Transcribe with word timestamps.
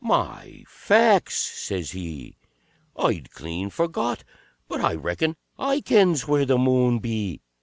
"My 0.03 0.63
faicks!" 0.67 1.33
says 1.33 1.91
he, 1.91 2.35
"I'd 2.95 3.29
clean 3.29 3.69
forgot, 3.69 4.23
but 4.67 4.81
I 4.81 4.95
reckon 4.95 5.35
I 5.59 5.79
kens 5.81 6.27
where 6.27 6.43
the 6.47 6.57
Moon 6.57 6.97
be!" 6.97 7.41